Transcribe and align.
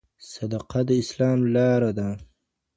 صدقه 0.31 0.79
د 0.87 0.89
اسلام 1.01 1.39
لاره 1.55 1.91
ده. 1.97 2.09